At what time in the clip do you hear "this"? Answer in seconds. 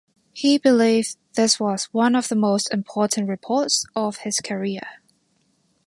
1.35-1.59